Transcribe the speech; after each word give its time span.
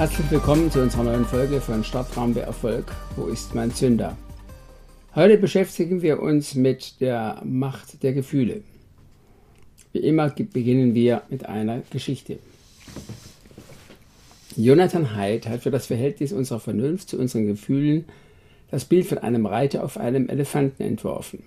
Herzlich 0.00 0.30
willkommen 0.30 0.70
zu 0.70 0.80
unserer 0.80 1.02
neuen 1.02 1.26
Folge 1.26 1.60
von 1.60 1.84
Startrampe 1.84 2.40
Erfolg. 2.40 2.86
Wo 3.16 3.26
ist 3.26 3.54
mein 3.54 3.70
Zünder? 3.70 4.16
Heute 5.14 5.36
beschäftigen 5.36 6.00
wir 6.00 6.22
uns 6.22 6.54
mit 6.54 7.02
der 7.02 7.42
Macht 7.44 8.02
der 8.02 8.14
Gefühle. 8.14 8.62
Wie 9.92 9.98
immer 9.98 10.30
beginnen 10.30 10.94
wir 10.94 11.24
mit 11.28 11.44
einer 11.44 11.82
Geschichte. 11.90 12.38
Jonathan 14.56 15.14
Haidt 15.14 15.46
hat 15.46 15.64
für 15.64 15.70
das 15.70 15.88
Verhältnis 15.88 16.32
unserer 16.32 16.60
Vernunft 16.60 17.10
zu 17.10 17.18
unseren 17.18 17.46
Gefühlen 17.46 18.06
das 18.70 18.86
Bild 18.86 19.04
von 19.04 19.18
einem 19.18 19.44
Reiter 19.44 19.84
auf 19.84 19.98
einem 19.98 20.30
Elefanten 20.30 20.82
entworfen. 20.82 21.42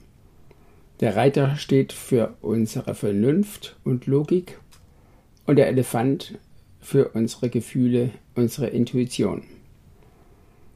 Der 0.99 1.15
Reiter 1.15 1.55
steht 1.55 1.91
für 1.91 2.35
unsere 2.43 2.93
Vernunft 2.93 3.77
und 3.84 4.05
Logik 4.05 4.59
und 5.48 5.55
der 5.55 5.70
Elefant 5.70 6.35
für 6.83 7.09
unsere 7.09 7.49
Gefühle, 7.49 8.11
unsere 8.35 8.67
Intuition. 8.67 9.43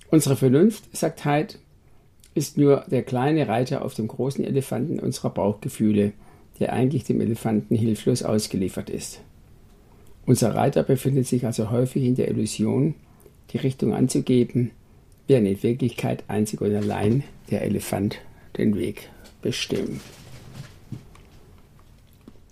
Unsere 0.10 0.38
Vernunft, 0.38 0.96
sagt 0.96 1.26
Haidt, 1.26 1.60
ist 2.34 2.58
nur 2.58 2.86
der 2.90 3.04
kleine 3.04 3.48
Reiter 3.48 3.84
auf 3.84 3.94
dem 3.94 4.08
großen 4.08 4.44
Elefanten 4.46 5.00
unserer 5.00 5.32
Bauchgefühle, 5.32 6.14
der 6.60 6.74
eigentlich 6.74 7.04
dem 7.04 7.20
Elefanten 7.20 7.76
hilflos 7.76 8.24
ausgeliefert 8.24 8.90
ist. 8.90 9.22
Unser 10.26 10.56
Reiter 10.56 10.84
befindet 10.84 11.28
sich 11.28 11.46
also 11.46 11.72
häufig 11.72 12.04
in 12.04 12.16
der 12.16 12.30
Illusion, 12.30 12.96
die 13.52 13.58
Richtung 13.58 13.94
anzugeben, 13.94 14.72
während 15.28 15.48
in 15.48 15.64
Wirklichkeit 15.64 16.24
einzig 16.28 16.62
und 16.62 16.74
allein 16.74 17.24
der 17.50 17.64
Elefant 17.64 18.20
den 18.58 18.76
Weg 18.76 19.10
bestimmt. 19.42 20.02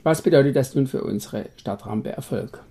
Was 0.03 0.21
bedeutet 0.21 0.55
das 0.55 0.75
nun 0.75 0.87
für 0.87 1.03
unsere 1.03 1.49
Stadtrampe 1.57 2.11
Erfolg? 2.11 2.63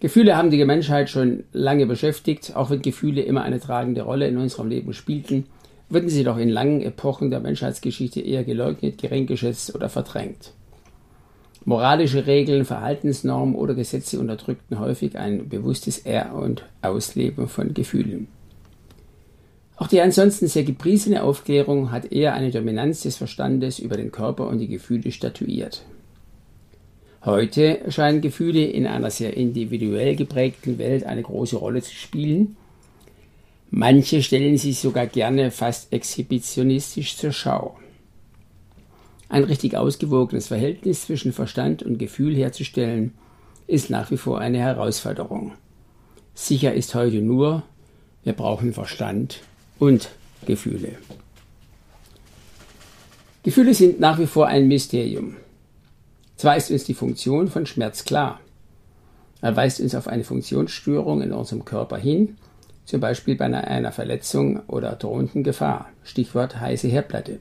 Gefühle 0.00 0.36
haben 0.36 0.50
die 0.50 0.64
Menschheit 0.64 1.08
schon 1.08 1.44
lange 1.52 1.86
beschäftigt, 1.86 2.54
auch 2.54 2.70
wenn 2.70 2.82
Gefühle 2.82 3.22
immer 3.22 3.42
eine 3.42 3.60
tragende 3.60 4.02
Rolle 4.02 4.28
in 4.28 4.36
unserem 4.36 4.68
Leben 4.68 4.92
spielten 4.92 5.44
wurden 5.88 6.08
sie 6.08 6.24
doch 6.24 6.38
in 6.38 6.48
langen 6.48 6.82
Epochen 6.82 7.30
der 7.30 7.40
Menschheitsgeschichte 7.40 8.20
eher 8.20 8.44
geleugnet, 8.44 8.98
geringgeschätzt 8.98 9.74
oder 9.74 9.88
verdrängt. 9.88 10.52
Moralische 11.64 12.26
Regeln, 12.26 12.64
Verhaltensnormen 12.64 13.54
oder 13.54 13.74
Gesetze 13.74 14.20
unterdrückten 14.20 14.78
häufig 14.78 15.18
ein 15.18 15.48
bewusstes 15.48 15.98
Er- 15.98 16.34
und 16.34 16.64
Ausleben 16.80 17.48
von 17.48 17.74
Gefühlen. 17.74 18.28
Auch 19.76 19.88
die 19.88 20.00
ansonsten 20.00 20.46
sehr 20.46 20.64
gepriesene 20.64 21.22
Aufklärung 21.22 21.90
hat 21.90 22.10
eher 22.12 22.34
eine 22.34 22.50
Dominanz 22.50 23.02
des 23.02 23.16
Verstandes 23.16 23.78
über 23.78 23.96
den 23.96 24.10
Körper 24.10 24.46
und 24.46 24.58
die 24.58 24.68
Gefühle 24.68 25.10
statuiert. 25.12 25.82
Heute 27.26 27.80
scheinen 27.90 28.22
Gefühle 28.22 28.64
in 28.64 28.86
einer 28.86 29.10
sehr 29.10 29.36
individuell 29.36 30.16
geprägten 30.16 30.78
Welt 30.78 31.04
eine 31.04 31.22
große 31.22 31.56
Rolle 31.56 31.82
zu 31.82 31.94
spielen 31.94 32.56
Manche 33.70 34.22
stellen 34.22 34.58
sie 34.58 34.72
sogar 34.72 35.06
gerne 35.06 35.50
fast 35.50 35.92
exhibitionistisch 35.92 37.16
zur 37.16 37.32
Schau. 37.32 37.78
Ein 39.28 39.44
richtig 39.44 39.76
ausgewogenes 39.76 40.48
Verhältnis 40.48 41.02
zwischen 41.02 41.32
Verstand 41.32 41.82
und 41.82 41.98
Gefühl 41.98 42.36
herzustellen, 42.36 43.12
ist 43.66 43.90
nach 43.90 44.10
wie 44.12 44.16
vor 44.16 44.38
eine 44.38 44.58
Herausforderung. 44.58 45.52
Sicher 46.34 46.74
ist 46.74 46.94
heute 46.94 47.20
nur, 47.20 47.64
wir 48.22 48.34
brauchen 48.34 48.72
Verstand 48.72 49.40
und 49.80 50.10
Gefühle. 50.46 50.92
Gefühle 53.42 53.74
sind 53.74 53.98
nach 53.98 54.18
wie 54.18 54.26
vor 54.26 54.46
ein 54.46 54.68
Mysterium. 54.68 55.36
Zwar 56.36 56.56
ist 56.56 56.70
uns 56.70 56.84
die 56.84 56.94
Funktion 56.94 57.48
von 57.48 57.66
Schmerz 57.66 58.04
klar. 58.04 58.40
Er 59.40 59.56
weist 59.56 59.80
uns 59.80 59.94
auf 59.94 60.08
eine 60.08 60.24
Funktionsstörung 60.24 61.22
in 61.22 61.32
unserem 61.32 61.64
Körper 61.64 61.96
hin, 61.96 62.36
zum 62.84 63.00
Beispiel 63.00 63.36
bei 63.36 63.46
einer 63.46 63.92
Verletzung 63.92 64.60
oder 64.68 64.92
drohenden 64.92 65.42
Gefahr. 65.44 65.88
Stichwort 66.04 66.60
heiße 66.60 66.88
Herdplatte. 66.88 67.38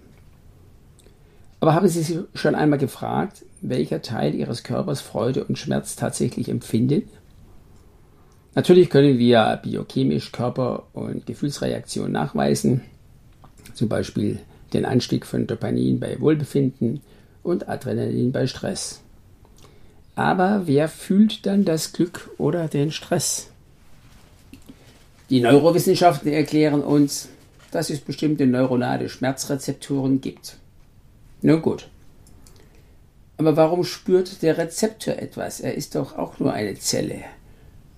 Aber 1.60 1.74
haben 1.74 1.88
Sie 1.88 2.02
sich 2.02 2.20
schon 2.34 2.56
einmal 2.56 2.80
gefragt, 2.80 3.44
welcher 3.62 4.02
Teil 4.02 4.36
Ihres 4.36 4.64
Körpers 4.64 5.02
Freude 5.02 5.44
und 5.46 5.58
Schmerz 5.58 5.96
tatsächlich 5.96 6.50
empfindet? 6.50 7.08
Natürlich 8.54 8.90
können 8.90 9.18
wir 9.18 9.60
biochemisch 9.64 10.32
Körper- 10.32 10.84
und 10.94 11.26
Gefühlsreaktionen 11.26 12.12
nachweisen, 12.12 12.82
zum 13.74 13.90
Beispiel 13.90 14.40
den 14.74 14.86
Anstieg 14.86 15.26
von 15.26 15.48
Dopamin 15.48 16.00
bei 16.00 16.20
Wohlbefinden 16.20 17.02
und 17.46 17.70
Adrenalin 17.70 18.32
bei 18.32 18.48
Stress. 18.48 19.02
Aber 20.16 20.64
wer 20.66 20.88
fühlt 20.88 21.46
dann 21.46 21.66
das 21.66 21.94
Glück 21.94 22.30
oder 22.38 22.68
den 22.68 22.92
Stress? 22.92 23.48
Die 25.30 25.42
Neurowissenschaften 25.42 26.32
erklären 26.32 26.82
uns, 26.84 27.30
dass 27.72 27.90
es 27.90 28.00
bestimmte 28.00 28.46
neuronale 28.46 29.10
Schmerzrezeptoren 29.10 30.22
gibt. 30.22 30.58
Nun 31.42 31.62
gut. 31.62 31.90
Aber 33.38 33.58
warum 33.58 33.84
spürt 33.84 34.42
der 34.42 34.58
Rezeptor 34.58 35.16
etwas? 35.16 35.60
Er 35.60 35.76
ist 35.76 35.96
doch 35.96 36.18
auch 36.18 36.40
nur 36.40 36.54
eine 36.54 36.76
Zelle, 36.76 37.24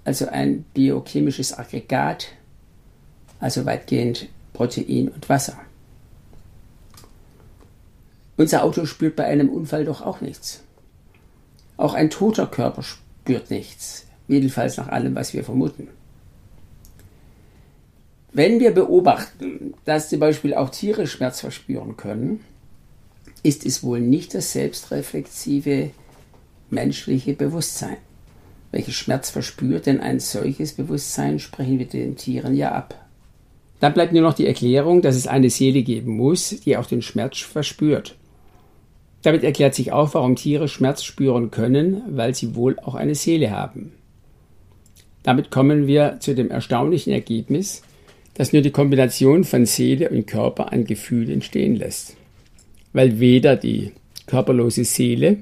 also 0.04 0.28
ein 0.28 0.64
biochemisches 0.74 1.58
Aggregat, 1.58 2.30
also 3.40 3.66
weitgehend 3.66 4.30
Protein 4.54 5.10
und 5.10 5.30
Wasser. 5.30 5.60
Unser 8.38 8.64
Auto 8.64 8.86
spürt 8.86 9.16
bei 9.16 9.26
einem 9.26 9.50
Unfall 9.50 9.84
doch 9.84 10.02
auch 10.02 10.22
nichts. 10.22 10.64
Auch 11.76 11.96
ein 11.96 12.10
toter 12.10 12.48
Körper 12.48 12.84
spürt 12.84 13.50
nichts, 13.50 14.06
jedenfalls 14.28 14.78
nach 14.78 14.88
allem, 14.88 15.16
was 15.16 15.34
wir 15.34 15.44
vermuten. 15.44 15.90
Wenn 18.32 18.60
wir 18.60 18.72
beobachten, 18.72 19.74
dass 19.86 20.10
zum 20.10 20.20
Beispiel 20.20 20.54
auch 20.54 20.70
Tiere 20.70 21.08
Schmerz 21.08 21.40
verspüren 21.40 21.98
können, 21.98 22.42
ist 23.42 23.66
es 23.66 23.84
wohl 23.84 24.00
nicht 24.00 24.36
das 24.36 24.54
selbstreflexive 24.54 25.92
menschliche 26.70 27.34
Bewusstsein. 27.34 27.98
Welches 28.72 28.96
Schmerz 28.96 29.30
verspürt, 29.30 29.86
denn 29.86 30.02
ein 30.02 30.20
solches 30.20 30.74
Bewusstsein 30.74 31.40
sprechen 31.40 31.80
wir 31.80 31.88
den 31.88 32.18
Tieren 32.18 32.54
ja 32.54 32.74
ab. 32.74 33.08
Dann 33.80 33.94
bleibt 33.94 34.14
nur 34.14 34.24
noch 34.24 34.34
die 34.34 34.48
Erklärung, 34.48 35.02
dass 35.02 35.16
es 35.16 35.28
eine 35.28 35.50
Seele 35.50 35.84
geben 35.84 36.18
muss, 36.18 36.50
die 36.50 36.78
auch 36.78 36.86
den 36.86 37.02
Schmerz 37.02 37.40
verspürt. 37.40 38.16
Damit 39.28 39.44
erklärt 39.44 39.76
sich 39.76 39.92
auch, 39.92 40.14
warum 40.14 40.38
Tiere 40.38 40.70
Schmerz 40.70 41.04
spüren 41.04 41.52
können, 41.52 42.02
weil 42.08 42.34
sie 42.34 42.56
wohl 42.56 42.80
auch 42.80 42.96
eine 42.96 43.14
Seele 43.14 43.52
haben. 43.52 43.92
Damit 45.22 45.52
kommen 45.52 45.86
wir 45.86 46.22
zu 46.22 46.34
dem 46.34 46.50
erstaunlichen 46.50 47.12
Ergebnis, 47.12 47.82
das 48.36 48.54
nur 48.54 48.62
die 48.62 48.72
Kombination 48.72 49.44
von 49.44 49.66
Seele 49.66 50.08
und 50.12 50.28
Körper 50.28 50.72
ein 50.72 50.86
Gefühl 50.86 51.30
entstehen 51.30 51.76
lässt. 51.76 52.16
Weil 52.94 53.20
weder 53.20 53.58
die 53.58 53.92
körperlose 54.28 54.86
Seele 54.86 55.40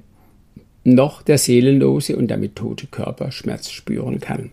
noch 0.83 1.21
der 1.21 1.37
seelenlose 1.37 2.15
und 2.17 2.29
damit 2.29 2.55
tote 2.55 2.87
Körper 2.87 3.31
Schmerz 3.31 3.69
spüren 3.69 4.19
kann. 4.19 4.49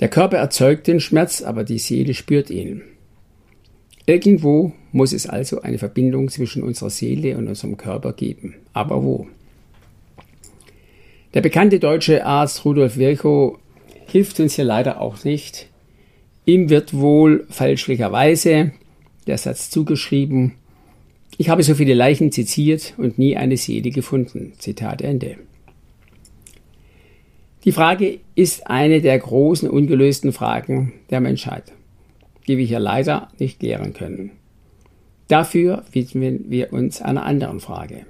Der 0.00 0.08
Körper 0.08 0.38
erzeugt 0.38 0.88
den 0.88 0.98
Schmerz, 0.98 1.42
aber 1.42 1.62
die 1.62 1.78
Seele 1.78 2.12
spürt 2.12 2.50
ihn. 2.50 2.82
Irgendwo 4.06 4.72
muss 4.92 5.12
es 5.12 5.26
also 5.26 5.62
eine 5.62 5.78
Verbindung 5.78 6.28
zwischen 6.28 6.62
unserer 6.62 6.90
Seele 6.90 7.36
und 7.38 7.48
unserem 7.48 7.76
Körper 7.76 8.12
geben. 8.12 8.54
Aber 8.72 9.02
wo? 9.02 9.26
Der 11.32 11.40
bekannte 11.40 11.80
deutsche 11.80 12.24
Arzt 12.24 12.64
Rudolf 12.64 12.96
Virchow 12.96 13.58
hilft 14.06 14.38
uns 14.40 14.54
hier 14.54 14.64
leider 14.64 15.00
auch 15.00 15.24
nicht, 15.24 15.68
Ihm 16.46 16.68
wird 16.68 16.92
wohl 16.92 17.46
fälschlicherweise 17.48 18.72
der 19.26 19.38
Satz 19.38 19.70
zugeschrieben, 19.70 20.52
ich 21.36 21.48
habe 21.48 21.62
so 21.62 21.74
viele 21.74 21.94
Leichen 21.94 22.30
zitiert 22.30 22.94
und 22.96 23.18
nie 23.18 23.36
eine 23.36 23.56
Seele 23.56 23.90
gefunden. 23.90 24.52
Zitat 24.58 25.02
Ende. 25.02 25.36
Die 27.64 27.72
Frage 27.72 28.20
ist 28.36 28.68
eine 28.68 29.00
der 29.00 29.18
großen 29.18 29.68
ungelösten 29.68 30.32
Fragen 30.32 30.92
der 31.10 31.20
Menschheit, 31.20 31.72
die 32.46 32.58
wir 32.58 32.64
hier 32.64 32.80
leider 32.80 33.28
nicht 33.38 33.60
klären 33.60 33.92
können. 33.92 34.32
Dafür 35.28 35.84
widmen 35.92 36.46
wir 36.48 36.72
uns 36.72 37.00
einer 37.00 37.24
anderen 37.24 37.60
Frage. 37.60 38.06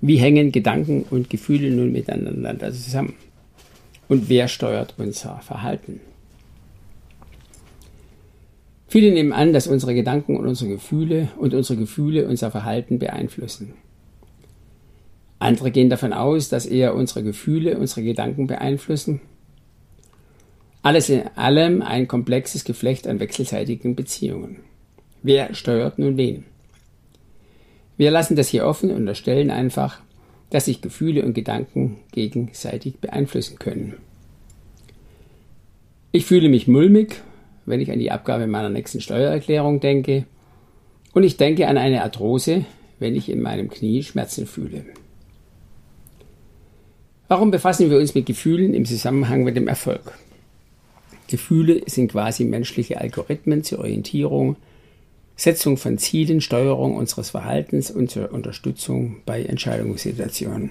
Wie 0.00 0.16
hängen 0.16 0.52
Gedanken 0.52 1.04
und 1.10 1.28
Gefühle 1.28 1.70
nun 1.70 1.90
miteinander 1.90 2.72
zusammen? 2.72 3.14
Und 4.08 4.28
wer 4.28 4.48
steuert 4.48 4.94
unser 4.96 5.38
Verhalten? 5.40 6.00
Viele 8.86 9.12
nehmen 9.12 9.32
an, 9.32 9.52
dass 9.52 9.66
unsere 9.66 9.94
Gedanken 9.94 10.36
und 10.36 10.46
unsere 10.46 10.70
Gefühle 10.70 11.28
und 11.36 11.52
unsere 11.52 11.78
Gefühle 11.78 12.26
unser 12.26 12.50
Verhalten 12.50 12.98
beeinflussen. 12.98 13.74
Andere 15.40 15.70
gehen 15.70 15.90
davon 15.90 16.12
aus, 16.12 16.48
dass 16.48 16.64
eher 16.64 16.94
unsere 16.94 17.22
Gefühle 17.22 17.78
unsere 17.78 18.02
Gedanken 18.02 18.46
beeinflussen. 18.46 19.20
Alles 20.88 21.10
in 21.10 21.28
allem 21.34 21.82
ein 21.82 22.08
komplexes 22.08 22.64
Geflecht 22.64 23.06
an 23.06 23.20
wechselseitigen 23.20 23.94
Beziehungen. 23.94 24.60
Wer 25.22 25.52
steuert 25.54 25.98
nun 25.98 26.16
wen? 26.16 26.44
Wir 27.98 28.10
lassen 28.10 28.36
das 28.36 28.48
hier 28.48 28.64
offen 28.64 28.88
und 28.90 28.96
unterstellen 28.96 29.50
einfach, 29.50 30.00
dass 30.48 30.64
sich 30.64 30.80
Gefühle 30.80 31.26
und 31.26 31.34
Gedanken 31.34 31.98
gegenseitig 32.12 33.00
beeinflussen 33.00 33.58
können. 33.58 33.98
Ich 36.10 36.24
fühle 36.24 36.48
mich 36.48 36.68
mulmig, 36.68 37.20
wenn 37.66 37.82
ich 37.82 37.92
an 37.92 37.98
die 37.98 38.10
Abgabe 38.10 38.46
meiner 38.46 38.70
nächsten 38.70 39.02
Steuererklärung 39.02 39.80
denke, 39.80 40.24
und 41.12 41.22
ich 41.22 41.36
denke 41.36 41.68
an 41.68 41.76
eine 41.76 42.02
Arthrose, 42.02 42.64
wenn 42.98 43.14
ich 43.14 43.28
in 43.28 43.42
meinem 43.42 43.68
Knie 43.68 44.02
Schmerzen 44.02 44.46
fühle. 44.46 44.86
Warum 47.28 47.50
befassen 47.50 47.90
wir 47.90 47.98
uns 47.98 48.14
mit 48.14 48.24
Gefühlen 48.24 48.72
im 48.72 48.86
Zusammenhang 48.86 49.44
mit 49.44 49.54
dem 49.54 49.68
Erfolg? 49.68 50.14
Gefühle 51.28 51.82
sind 51.86 52.10
quasi 52.10 52.44
menschliche 52.44 53.00
Algorithmen 53.00 53.62
zur 53.62 53.78
Orientierung, 53.80 54.56
Setzung 55.36 55.76
von 55.76 55.98
Zielen, 55.98 56.40
Steuerung 56.40 56.96
unseres 56.96 57.30
Verhaltens 57.30 57.92
und 57.92 58.10
zur 58.10 58.32
Unterstützung 58.32 59.18
bei 59.24 59.44
Entscheidungssituationen. 59.44 60.70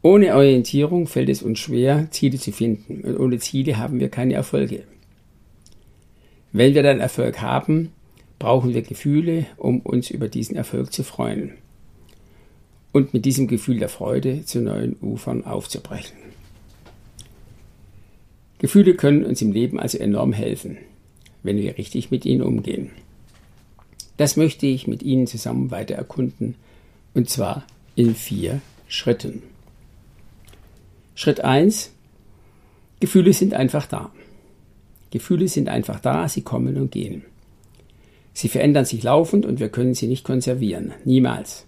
Ohne 0.00 0.34
Orientierung 0.34 1.06
fällt 1.06 1.28
es 1.28 1.42
uns 1.42 1.58
schwer, 1.58 2.08
Ziele 2.10 2.38
zu 2.38 2.52
finden 2.52 3.02
und 3.02 3.18
ohne 3.18 3.38
Ziele 3.38 3.76
haben 3.76 4.00
wir 4.00 4.08
keine 4.08 4.34
Erfolge. 4.34 4.84
Wenn 6.52 6.74
wir 6.74 6.82
dann 6.82 7.00
Erfolg 7.00 7.42
haben, 7.42 7.92
brauchen 8.38 8.72
wir 8.72 8.82
Gefühle, 8.82 9.46
um 9.56 9.80
uns 9.80 10.10
über 10.10 10.28
diesen 10.28 10.56
Erfolg 10.56 10.92
zu 10.92 11.02
freuen 11.02 11.52
und 12.92 13.12
mit 13.12 13.24
diesem 13.24 13.48
Gefühl 13.48 13.78
der 13.78 13.88
Freude 13.88 14.44
zu 14.44 14.60
neuen 14.60 14.96
Ufern 15.00 15.44
aufzubrechen. 15.44 16.27
Gefühle 18.58 18.94
können 18.94 19.24
uns 19.24 19.40
im 19.40 19.52
Leben 19.52 19.78
also 19.78 19.98
enorm 19.98 20.32
helfen 20.32 20.78
wenn 21.42 21.56
wir 21.56 21.78
richtig 21.78 22.10
mit 22.10 22.24
ihnen 22.24 22.42
umgehen. 22.42 22.90
Das 24.16 24.36
möchte 24.36 24.66
ich 24.66 24.86
mit 24.86 25.02
Ihnen 25.02 25.26
zusammen 25.26 25.70
weiter 25.70 25.94
erkunden, 25.94 26.56
und 27.14 27.30
zwar 27.30 27.64
in 27.94 28.14
vier 28.14 28.60
Schritten. 28.88 29.42
Schritt 31.14 31.40
1. 31.40 31.92
Gefühle 33.00 33.32
sind 33.32 33.54
einfach 33.54 33.86
da. 33.86 34.12
Gefühle 35.10 35.48
sind 35.48 35.68
einfach 35.68 36.00
da, 36.00 36.28
sie 36.28 36.42
kommen 36.42 36.76
und 36.76 36.90
gehen. 36.90 37.24
Sie 38.34 38.48
verändern 38.48 38.84
sich 38.84 39.02
laufend 39.02 39.46
und 39.46 39.58
wir 39.58 39.68
können 39.68 39.94
sie 39.94 40.06
nicht 40.06 40.24
konservieren. 40.24 40.92
Niemals. 41.04 41.64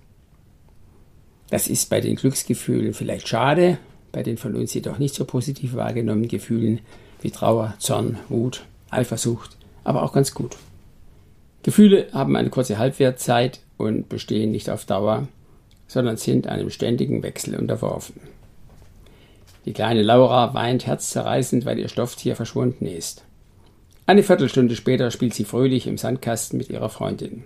Das 1.48 1.68
ist 1.68 1.90
bei 1.90 2.00
den 2.00 2.16
Glücksgefühlen 2.16 2.94
vielleicht 2.94 3.26
schade, 3.28 3.78
bei 4.12 4.22
den 4.22 4.36
von 4.36 4.54
uns 4.54 4.74
jedoch 4.74 4.98
nicht 4.98 5.14
so 5.14 5.24
positiv 5.24 5.74
wahrgenommenen 5.74 6.28
Gefühlen 6.28 6.80
wie 7.20 7.30
Trauer, 7.30 7.74
Zorn, 7.78 8.18
Wut, 8.28 8.64
Eifersucht, 8.90 9.56
aber 9.84 10.02
auch 10.02 10.12
ganz 10.12 10.34
gut. 10.34 10.56
Gefühle 11.62 12.08
haben 12.12 12.36
eine 12.36 12.50
kurze 12.50 12.78
Halbwertzeit 12.78 13.60
und 13.76 14.08
bestehen 14.08 14.50
nicht 14.50 14.70
auf 14.70 14.84
Dauer, 14.84 15.28
sondern 15.86 16.16
sind 16.16 16.46
einem 16.46 16.70
ständigen 16.70 17.22
Wechsel 17.22 17.56
unterworfen. 17.56 18.20
Die 19.66 19.72
kleine 19.72 20.02
Laura 20.02 20.54
weint 20.54 20.86
herzzerreißend, 20.86 21.66
weil 21.66 21.78
ihr 21.78 21.88
Stofftier 21.88 22.34
verschwunden 22.34 22.86
ist. 22.86 23.24
Eine 24.06 24.22
Viertelstunde 24.22 24.74
später 24.74 25.10
spielt 25.10 25.34
sie 25.34 25.44
fröhlich 25.44 25.86
im 25.86 25.98
Sandkasten 25.98 26.56
mit 26.56 26.70
ihrer 26.70 26.88
Freundin. 26.88 27.44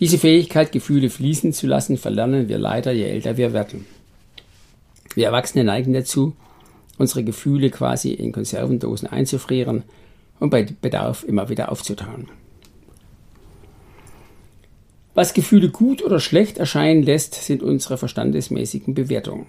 Diese 0.00 0.18
Fähigkeit, 0.18 0.72
Gefühle 0.72 1.10
fließen 1.10 1.52
zu 1.52 1.66
lassen, 1.66 1.96
verlernen 1.96 2.48
wir 2.48 2.58
leider, 2.58 2.92
je 2.92 3.04
älter 3.04 3.36
wir 3.36 3.52
werden. 3.52 3.86
Wir 5.18 5.26
Erwachsene 5.26 5.64
neigen 5.64 5.94
dazu, 5.94 6.36
unsere 6.96 7.24
Gefühle 7.24 7.70
quasi 7.70 8.12
in 8.12 8.30
Konservendosen 8.30 9.08
einzufrieren 9.08 9.82
und 10.38 10.50
bei 10.50 10.62
Bedarf 10.62 11.24
immer 11.24 11.48
wieder 11.48 11.72
aufzutauen. 11.72 12.28
Was 15.14 15.34
Gefühle 15.34 15.70
gut 15.70 16.04
oder 16.04 16.20
schlecht 16.20 16.58
erscheinen 16.58 17.02
lässt, 17.02 17.34
sind 17.34 17.64
unsere 17.64 17.98
verstandesmäßigen 17.98 18.94
Bewertungen. 18.94 19.46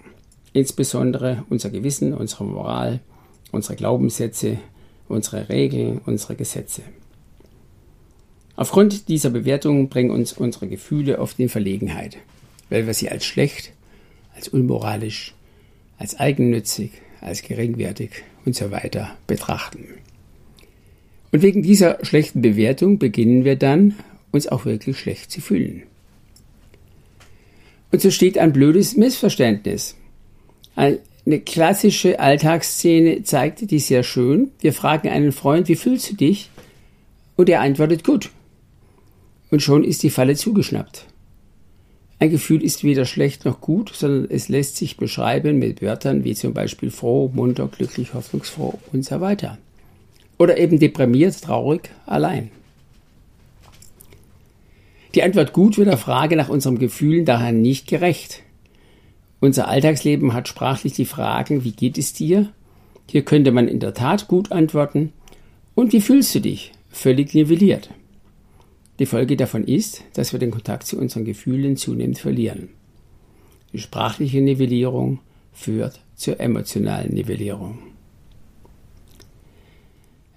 Insbesondere 0.52 1.44
unser 1.50 1.70
Gewissen, 1.70 2.14
unsere 2.14 2.42
Moral, 2.42 2.98
unsere 3.52 3.76
Glaubenssätze, 3.76 4.58
unsere 5.06 5.50
Regeln, 5.50 6.00
unsere 6.04 6.34
Gesetze. 6.34 6.82
Aufgrund 8.56 9.06
dieser 9.06 9.30
Bewertungen 9.30 9.88
bringen 9.88 10.10
uns 10.10 10.32
unsere 10.32 10.66
Gefühle 10.66 11.20
oft 11.20 11.38
in 11.38 11.48
Verlegenheit, 11.48 12.16
weil 12.70 12.88
wir 12.88 12.94
sie 12.94 13.08
als 13.08 13.24
schlecht, 13.24 13.70
als 14.34 14.48
unmoralisch, 14.48 15.36
als 16.00 16.18
eigennützig, 16.18 16.90
als 17.20 17.42
geringwertig 17.42 18.10
und 18.44 18.56
so 18.56 18.72
weiter 18.72 19.16
betrachten. 19.28 19.86
Und 21.30 21.42
wegen 21.42 21.62
dieser 21.62 22.04
schlechten 22.04 22.42
Bewertung 22.42 22.98
beginnen 22.98 23.44
wir 23.44 23.54
dann, 23.54 23.94
uns 24.32 24.48
auch 24.48 24.64
wirklich 24.64 24.98
schlecht 24.98 25.30
zu 25.30 25.40
fühlen. 25.40 25.82
Und 27.92 28.00
so 28.00 28.10
steht 28.10 28.38
ein 28.38 28.52
blödes 28.52 28.96
Missverständnis. 28.96 29.96
Eine 30.74 31.40
klassische 31.44 32.18
Alltagsszene 32.18 33.22
zeigt 33.22 33.70
dies 33.70 33.88
sehr 33.88 34.02
schön. 34.02 34.52
Wir 34.60 34.72
fragen 34.72 35.08
einen 35.08 35.32
Freund, 35.32 35.68
wie 35.68 35.76
fühlst 35.76 36.10
du 36.10 36.16
dich? 36.16 36.48
Und 37.36 37.48
er 37.48 37.60
antwortet 37.60 38.04
gut. 38.04 38.30
Und 39.50 39.62
schon 39.62 39.84
ist 39.84 40.02
die 40.02 40.10
Falle 40.10 40.34
zugeschnappt. 40.34 41.06
Ein 42.20 42.30
Gefühl 42.30 42.62
ist 42.62 42.84
weder 42.84 43.06
schlecht 43.06 43.44
noch 43.44 43.60
gut, 43.60 43.92
sondern 43.94 44.30
es 44.30 44.48
lässt 44.48 44.76
sich 44.76 44.96
beschreiben 44.96 45.58
mit 45.58 45.82
Wörtern 45.82 46.22
wie 46.22 46.34
zum 46.34 46.54
Beispiel 46.54 46.92
froh, 46.92 47.30
munter, 47.34 47.66
glücklich, 47.66 48.14
hoffnungsfroh 48.14 48.78
und 48.92 49.04
so 49.04 49.20
weiter 49.20 49.58
oder 50.40 50.56
eben 50.56 50.78
deprimiert, 50.78 51.42
traurig, 51.42 51.90
allein? 52.06 52.50
Die 55.14 55.22
Antwort 55.22 55.52
gut 55.52 55.76
wird 55.76 55.88
der 55.88 55.98
Frage 55.98 56.34
nach 56.34 56.48
unserem 56.48 56.78
Gefühlen 56.78 57.26
daher 57.26 57.52
nicht 57.52 57.86
gerecht. 57.86 58.42
Unser 59.40 59.68
Alltagsleben 59.68 60.32
hat 60.32 60.48
sprachlich 60.48 60.94
die 60.94 61.04
Fragen, 61.04 61.62
wie 61.62 61.72
geht 61.72 61.98
es 61.98 62.14
dir? 62.14 62.48
Hier 63.06 63.22
könnte 63.22 63.52
man 63.52 63.68
in 63.68 63.80
der 63.80 63.92
Tat 63.92 64.28
gut 64.28 64.50
antworten. 64.50 65.12
Und 65.74 65.92
wie 65.92 66.00
fühlst 66.00 66.34
du 66.34 66.40
dich? 66.40 66.72
Völlig 66.90 67.34
nivelliert. 67.34 67.90
Die 69.00 69.06
Folge 69.06 69.36
davon 69.36 69.64
ist, 69.64 70.04
dass 70.12 70.32
wir 70.32 70.38
den 70.38 70.50
Kontakt 70.50 70.86
zu 70.86 70.98
unseren 70.98 71.24
Gefühlen 71.24 71.76
zunehmend 71.76 72.18
verlieren. 72.18 72.68
Die 73.72 73.78
sprachliche 73.78 74.42
Nivellierung 74.42 75.20
führt 75.52 76.00
zur 76.14 76.38
emotionalen 76.38 77.14
Nivellierung. 77.14 77.78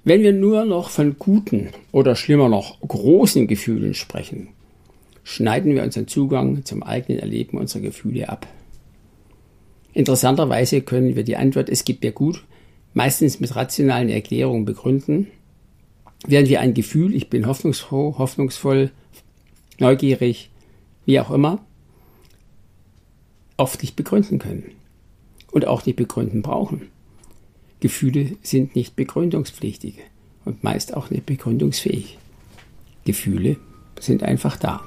Wenn 0.05 0.22
wir 0.22 0.32
nur 0.32 0.63
noch 0.63 0.89
von 0.89 1.20
guten 1.20 1.72
oder 1.91 2.15
schlimmer 2.15 2.48
noch 2.48 2.79
großen 2.79 3.48
Gefühlen 3.48 3.93
sprechen, 3.93 4.48
schneiden 5.24 5.75
wir 5.75 5.84
unseren 5.84 6.08
Zugang 6.08 6.63
zum 6.63 6.84
eigenen 6.84 7.20
Erleben 7.20 7.58
unserer 7.58 7.82
Gefühle 7.82 8.29
ab. 8.29 8.48
Interessanterweise 9.93 10.82
können 10.82 11.17
wir 11.17 11.24
die 11.24 11.38
Antwort 11.38 11.70
Es 11.70 11.84
gibt 11.84 12.01
mir 12.01 12.13
gut 12.13 12.43
meistens 12.93 13.39
mit 13.39 13.55
rationalen 13.55 14.10
Erklärungen 14.10 14.65
begründen, 14.65 15.27
während 16.25 16.50
wir 16.50 16.62
ein 16.62 16.74
Gefühl, 16.74 17.15
ich 17.15 17.30
bin 17.30 17.48
hoffnungsfroh, 17.48 18.18
hoffnungsvoll, 18.18 18.92
neugierig, 19.80 20.50
wie 21.06 21.20
auch 21.20 21.32
immer, 21.32 21.60
oft 23.58 23.82
nicht 23.82 23.96
begründen 23.96 24.39
können 24.39 24.72
und 25.51 25.68
auch 25.68 25.86
nicht 25.86 25.96
begründen 25.96 26.42
brauchen. 26.42 26.89
Gefühle 27.80 28.38
sind 28.42 28.75
nicht 28.75 28.96
begründungspflichtig 28.96 30.00
und 30.46 30.63
meist 30.63 30.96
auch 30.96 31.10
nicht 31.10 31.25
begründungsfähig. 31.25 32.18
Gefühle 33.06 33.58
sind 34.00 34.24
einfach 34.24 34.58
da. 34.58 34.82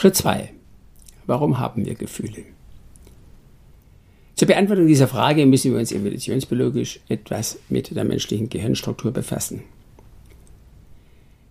Schritt 0.00 0.16
2. 0.16 0.48
Warum 1.26 1.58
haben 1.58 1.84
wir 1.84 1.94
Gefühle? 1.94 2.44
Zur 4.34 4.48
Beantwortung 4.48 4.86
dieser 4.86 5.08
Frage 5.08 5.44
müssen 5.44 5.72
wir 5.72 5.78
uns 5.78 5.92
evolutionsbiologisch 5.92 7.00
etwas 7.10 7.58
mit 7.68 7.94
der 7.94 8.04
menschlichen 8.04 8.48
Gehirnstruktur 8.48 9.10
befassen. 9.10 9.62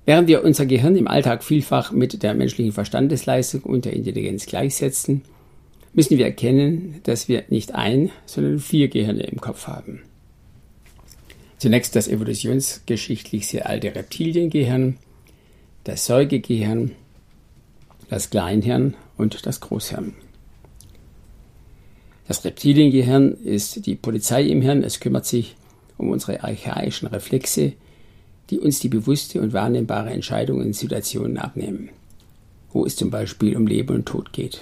Während 0.07 0.27
wir 0.27 0.43
unser 0.43 0.65
Gehirn 0.65 0.95
im 0.95 1.07
Alltag 1.07 1.43
vielfach 1.43 1.91
mit 1.91 2.23
der 2.23 2.33
menschlichen 2.33 2.71
Verstandesleistung 2.71 3.61
und 3.61 3.85
der 3.85 3.93
Intelligenz 3.93 4.47
gleichsetzen, 4.47 5.21
müssen 5.93 6.17
wir 6.17 6.25
erkennen, 6.25 7.01
dass 7.03 7.27
wir 7.27 7.43
nicht 7.49 7.75
ein, 7.75 8.09
sondern 8.25 8.57
vier 8.57 8.87
Gehirne 8.87 9.27
im 9.27 9.39
Kopf 9.39 9.67
haben. 9.67 10.01
Zunächst 11.59 11.95
das 11.95 12.07
evolutionsgeschichtlich 12.07 13.47
sehr 13.47 13.69
alte 13.69 13.93
Reptiliengehirn, 13.93 14.97
das 15.83 16.07
Säugegehirn, 16.07 16.93
das 18.09 18.29
Kleinhirn 18.29 18.95
und 19.17 19.45
das 19.45 19.61
Großhirn. 19.61 20.13
Das 22.27 22.43
Reptiliengehirn 22.43 23.33
ist 23.43 23.85
die 23.85 23.95
Polizei 23.95 24.43
im 24.43 24.61
Hirn. 24.61 24.83
Es 24.83 24.99
kümmert 24.99 25.25
sich 25.25 25.55
um 25.97 26.09
unsere 26.09 26.43
archaischen 26.43 27.07
Reflexe, 27.07 27.73
die 28.49 28.59
uns 28.59 28.79
die 28.79 28.89
bewusste 28.89 29.41
und 29.41 29.53
wahrnehmbare 29.53 30.09
Entscheidung 30.09 30.61
in 30.61 30.73
Situationen 30.73 31.37
abnehmen, 31.37 31.89
wo 32.71 32.85
es 32.85 32.95
zum 32.95 33.09
Beispiel 33.09 33.55
um 33.55 33.67
Leben 33.67 33.95
und 33.95 34.05
Tod 34.05 34.33
geht. 34.33 34.61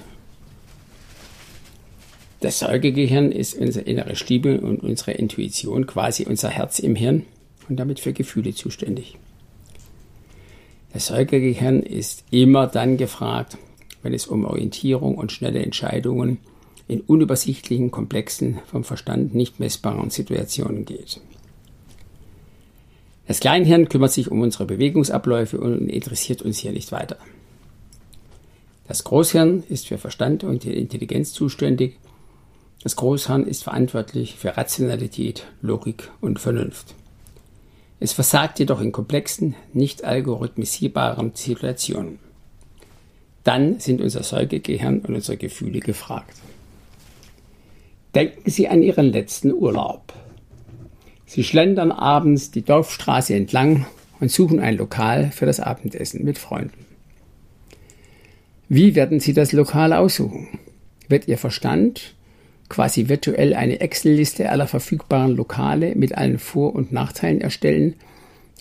Das 2.39 2.59
Säugegehirn 2.59 3.31
ist 3.31 3.55
unsere 3.55 3.85
innere 3.85 4.15
Stimme 4.15 4.61
und 4.61 4.83
unsere 4.83 5.11
Intuition, 5.11 5.87
quasi 5.87 6.23
unser 6.25 6.49
Herz 6.49 6.79
im 6.79 6.95
Hirn 6.95 7.25
und 7.67 7.77
damit 7.77 7.99
für 7.99 8.13
Gefühle 8.13 8.53
zuständig. 8.53 9.17
Das 10.93 11.07
Säugegehirn 11.07 11.81
ist 11.81 12.23
immer 12.31 12.67
dann 12.67 12.97
gefragt, 12.97 13.57
wenn 14.01 14.13
es 14.13 14.27
um 14.27 14.45
Orientierung 14.45 15.15
und 15.15 15.31
schnelle 15.31 15.61
Entscheidungen 15.61 16.39
in 16.87 17.01
unübersichtlichen, 17.01 17.91
komplexen, 17.91 18.59
vom 18.65 18.83
Verstand 18.83 19.35
nicht 19.35 19.59
messbaren 19.59 20.09
Situationen 20.09 20.85
geht. 20.85 21.19
Das 23.27 23.41
Kleinhirn 23.41 23.89
kümmert 23.89 24.13
sich 24.13 24.31
um 24.31 24.39
unsere 24.39 24.65
Bewegungsabläufe 24.65 25.59
und 25.59 25.89
interessiert 25.89 26.41
uns 26.41 26.59
hier 26.59 26.71
nicht 26.71 26.93
weiter. 26.93 27.17
Das 28.87 29.03
Großhirn 29.03 29.63
ist 29.67 29.87
für 29.87 29.97
Verstand 29.97 30.45
und 30.45 30.63
Intelligenz 30.65 31.33
zuständig. 31.33 31.99
Das 32.83 32.95
Großhirn 32.95 33.45
ist 33.45 33.65
verantwortlich 33.65 34.35
für 34.35 34.55
Rationalität, 34.55 35.43
Logik 35.61 36.09
und 36.21 36.39
Vernunft. 36.39 36.95
Es 37.99 38.13
versagt 38.13 38.59
jedoch 38.59 38.79
in 38.81 38.91
komplexen, 38.91 39.55
nicht 39.73 40.03
algorithmisierbaren 40.03 41.31
Situationen. 41.33 42.19
Dann 43.43 43.79
sind 43.79 44.01
unser 44.01 44.23
Säugegehirn 44.23 44.99
und 44.99 45.15
unsere 45.15 45.37
Gefühle 45.37 45.79
gefragt. 45.79 46.35
Denken 48.13 48.49
Sie 48.49 48.67
an 48.67 48.83
Ihren 48.83 49.05
letzten 49.05 49.53
Urlaub. 49.53 50.13
Sie 51.25 51.43
schlendern 51.43 51.91
abends 51.91 52.51
die 52.51 52.61
Dorfstraße 52.61 53.33
entlang 53.33 53.85
und 54.19 54.31
suchen 54.31 54.59
ein 54.59 54.77
Lokal 54.77 55.31
für 55.31 55.45
das 55.45 55.59
Abendessen 55.59 56.23
mit 56.23 56.37
Freunden. 56.37 56.85
Wie 58.69 58.95
werden 58.95 59.19
Sie 59.19 59.33
das 59.33 59.53
Lokal 59.53 59.93
aussuchen? 59.93 60.59
Wird 61.07 61.27
Ihr 61.27 61.37
Verstand 61.37 62.15
quasi 62.69 63.09
virtuell 63.09 63.53
eine 63.53 63.79
Excel-Liste 63.79 64.49
aller 64.49 64.67
verfügbaren 64.67 65.35
Lokale 65.35 65.95
mit 65.95 66.17
allen 66.17 66.39
Vor- 66.39 66.75
und 66.75 66.91
Nachteilen 66.91 67.41
erstellen 67.41 67.95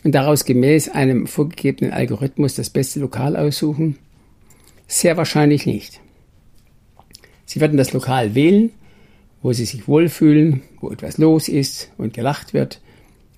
und 0.04 0.14
daraus 0.14 0.44
gemäß 0.44 0.88
einem 0.88 1.26
vorgegebenen 1.26 1.92
Algorithmus 1.92 2.54
das 2.54 2.70
beste 2.70 3.00
Lokal 3.00 3.36
aussuchen? 3.36 3.98
Sehr 4.86 5.16
wahrscheinlich 5.16 5.66
nicht. 5.66 6.00
Sie 7.44 7.60
werden 7.60 7.76
das 7.76 7.92
Lokal 7.92 8.34
wählen, 8.34 8.70
wo 9.42 9.52
Sie 9.52 9.64
sich 9.64 9.88
wohlfühlen, 9.88 10.62
wo 10.80 10.90
etwas 10.90 11.18
los 11.18 11.48
ist 11.48 11.90
und 11.98 12.14
gelacht 12.14 12.54
wird, 12.54 12.80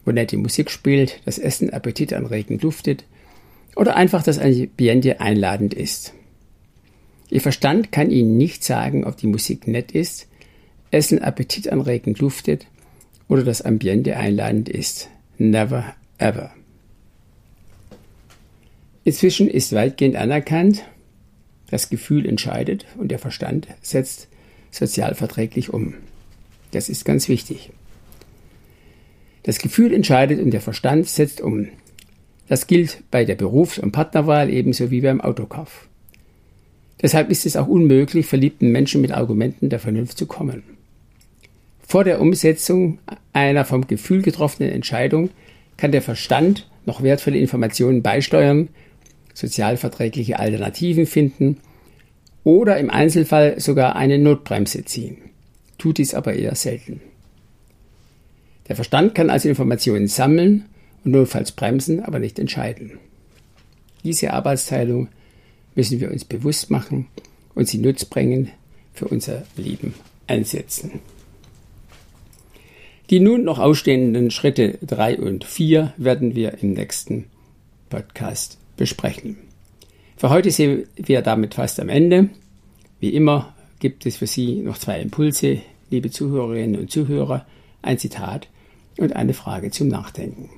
wo 0.05 0.13
nette 0.13 0.37
Musik 0.37 0.71
spielt, 0.71 1.21
das 1.25 1.39
Essen 1.39 1.71
appetitanregend 1.71 2.63
duftet 2.63 3.05
oder 3.77 3.97
einfach 3.97 4.23
das 4.23 4.39
Ambiente 4.39 5.21
einladend 5.21 5.75
ist. 5.75 6.15
Ihr 7.31 7.41
Verstand 7.41 7.93
kann 7.93 8.11
Ihnen 8.11 8.37
nicht 8.37 8.65
sagen, 8.65 9.05
ob 9.05 9.17
die 9.17 9.27
Musik 9.27 9.67
nett 9.67 9.93
ist, 9.93 10.28
Essen 10.91 11.21
appetitanregend 11.21 12.21
duftet 12.21 12.67
oder 13.29 13.45
das 13.45 13.63
Ambiente 13.63 14.17
einladend 14.17 14.69
ist. 14.69 15.09
Never 15.37 15.95
ever. 16.19 16.51
Inzwischen 19.05 19.49
ist 19.49 19.73
weitgehend 19.73 20.17
anerkannt, 20.17 20.85
das 21.71 21.89
Gefühl 21.89 22.27
entscheidet 22.27 22.87
und 22.97 23.09
der 23.09 23.19
Verstand 23.19 23.69
setzt 23.81 24.29
sozialverträglich 24.71 25.73
um. 25.73 25.95
Das 26.73 26.89
ist 26.89 27.05
ganz 27.05 27.29
wichtig. 27.29 27.71
Das 29.45 29.59
Gefühl 29.59 29.95
entscheidet 29.95 30.41
und 30.41 30.51
der 30.51 30.61
Verstand 30.61 31.09
setzt 31.09 31.41
um. 31.41 31.69
Das 32.49 32.67
gilt 32.67 33.03
bei 33.11 33.25
der 33.25 33.35
Berufs- 33.35 33.79
und 33.79 33.93
Partnerwahl 33.93 34.51
ebenso 34.51 34.91
wie 34.91 35.01
beim 35.01 35.21
Autokauf. 35.21 35.89
Deshalb 37.01 37.31
ist 37.31 37.47
es 37.47 37.57
auch 37.57 37.69
unmöglich, 37.69 38.27
verliebten 38.27 38.73
Menschen 38.73 39.01
mit 39.01 39.13
Argumenten 39.13 39.71
der 39.71 39.79
Vernunft 39.79 40.19
zu 40.19 40.27
kommen. 40.27 40.63
Vor 41.89 42.05
der 42.05 42.21
Umsetzung 42.21 42.99
einer 43.33 43.65
vom 43.65 43.87
Gefühl 43.87 44.21
getroffenen 44.21 44.71
Entscheidung 44.71 45.31
kann 45.79 45.91
der 45.91 46.03
Verstand 46.03 46.69
noch 46.85 47.03
wertvolle 47.03 47.39
Informationen 47.39 48.03
beisteuern, 48.03 48.69
sozialverträgliche 49.33 50.39
Alternativen 50.39 51.07
finden 51.07 51.57
oder 52.45 52.77
im 52.77 52.91
Einzelfall 52.91 53.59
sogar 53.59 53.97
eine 53.97 54.19
Notbremse 54.19 54.85
ziehen, 54.85 55.17
tut 55.79 55.97
dies 55.97 56.13
aber 56.13 56.35
eher 56.35 56.55
selten. 56.57 57.01
Der 58.69 58.77
Verstand 58.77 59.15
kann 59.15 59.31
also 59.31 59.49
Informationen 59.49 60.09
sammeln 60.09 60.67
und 61.07 61.13
notfalls 61.13 61.53
bremsen, 61.53 62.03
aber 62.03 62.19
nicht 62.19 62.39
entscheiden. 62.39 62.99
Diese 64.05 64.35
Arbeitsteilung 64.35 65.09
müssen 65.75 66.01
wir 66.01 66.11
uns 66.11 66.27
bewusst 66.27 66.71
machen 66.71 67.07
und 67.55 67.67
sie 67.67 67.79
nutzbringend 67.79 68.51
für 68.93 69.09
unser 69.09 69.47
Leben 69.57 69.95
einsetzen. 70.27 71.01
Die 73.11 73.21
nun 73.21 73.45
noch 73.45 73.59
ausstehenden 73.59 74.31
Schritte 74.31 74.79
3 74.83 75.19
und 75.19 75.45
4 75.45 75.95
werden 75.97 76.35
wir 76.35 76.63
im 76.63 76.75
nächsten 76.75 77.25
Podcast 77.89 78.59
besprechen. 78.77 79.39
Für 80.19 80.29
heute 80.29 80.51
sind 80.51 80.89
wir 80.97 81.23
damit 81.23 81.55
fast 81.55 81.81
am 81.81 81.89
Ende. 81.89 82.29
Wie 83.01 83.15
immer 83.15 83.55
gibt 83.79 84.05
es 84.05 84.19
für 84.19 84.27
Sie 84.27 84.57
noch 84.57 84.77
zwei 84.77 85.01
Impulse, 85.01 85.63
liebe 85.89 86.11
Zuhörerinnen 86.11 86.79
und 86.79 86.91
Zuhörer, 86.91 87.47
ein 87.81 87.99
Zitat 87.99 88.49
und 88.99 89.17
eine 89.17 89.33
Frage 89.33 89.71
zum 89.71 89.89
Nachdenken. 89.89 90.51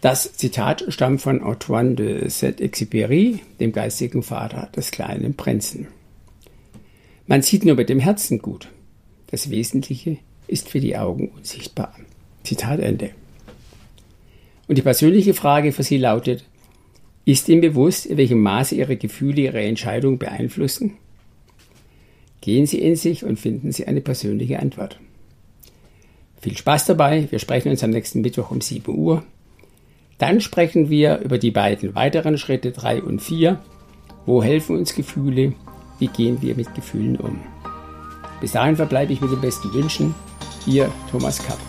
Das 0.00 0.32
Zitat 0.32 0.86
stammt 0.88 1.20
von 1.20 1.42
Antoine 1.42 1.94
de 1.94 2.28
Saint-Exupéry, 2.28 3.40
dem 3.60 3.72
geistigen 3.72 4.22
Vater 4.22 4.70
des 4.74 4.92
kleinen 4.92 5.34
Prinzen. 5.34 5.88
Man 7.26 7.42
sieht 7.42 7.66
nur 7.66 7.74
mit 7.74 7.90
dem 7.90 8.00
Herzen 8.00 8.38
gut. 8.38 8.70
Das 9.30 9.50
Wesentliche 9.50 10.16
ist 10.48 10.68
für 10.68 10.80
die 10.80 10.96
Augen 10.96 11.28
unsichtbar. 11.28 11.94
Zitat 12.42 12.80
Ende. 12.80 13.10
Und 14.66 14.76
die 14.76 14.82
persönliche 14.82 15.34
Frage 15.34 15.72
für 15.72 15.82
Sie 15.82 15.98
lautet, 15.98 16.44
ist 17.24 17.48
Ihnen 17.48 17.60
bewusst, 17.60 18.06
in 18.06 18.16
welchem 18.16 18.40
Maße 18.40 18.74
Ihre 18.74 18.96
Gefühle 18.96 19.42
Ihre 19.42 19.62
Entscheidung 19.62 20.18
beeinflussen? 20.18 20.94
Gehen 22.40 22.66
Sie 22.66 22.78
in 22.78 22.96
sich 22.96 23.24
und 23.24 23.38
finden 23.38 23.72
Sie 23.72 23.86
eine 23.86 24.00
persönliche 24.00 24.60
Antwort. 24.60 24.98
Viel 26.40 26.56
Spaß 26.56 26.86
dabei. 26.86 27.26
Wir 27.30 27.38
sprechen 27.38 27.70
uns 27.70 27.82
am 27.82 27.90
nächsten 27.90 28.20
Mittwoch 28.20 28.50
um 28.50 28.60
7 28.60 28.96
Uhr. 28.96 29.24
Dann 30.18 30.40
sprechen 30.40 30.88
wir 30.88 31.18
über 31.18 31.38
die 31.38 31.50
beiden 31.50 31.94
weiteren 31.94 32.38
Schritte 32.38 32.72
3 32.72 33.02
und 33.02 33.20
4. 33.20 33.60
Wo 34.26 34.42
helfen 34.42 34.76
uns 34.76 34.94
Gefühle? 34.94 35.54
Wie 35.98 36.08
gehen 36.08 36.40
wir 36.42 36.54
mit 36.54 36.74
Gefühlen 36.74 37.16
um? 37.16 37.40
Bis 38.40 38.52
dahin 38.52 38.76
verbleibe 38.76 39.12
ich 39.12 39.20
mit 39.20 39.32
den 39.32 39.40
besten 39.40 39.72
Wünschen. 39.72 40.14
Ihr 40.68 40.90
Thomas 41.10 41.38
Kapp. 41.38 41.67